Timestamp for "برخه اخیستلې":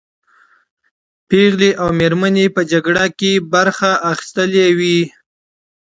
3.53-4.67